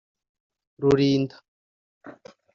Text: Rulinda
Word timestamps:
Rulinda 0.81 1.37